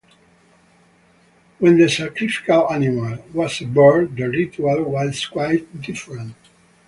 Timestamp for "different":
5.79-6.33